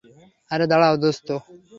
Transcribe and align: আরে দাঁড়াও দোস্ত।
আরে 0.51 0.65
দাঁড়াও 0.71 0.95
দোস্ত। 1.03 1.27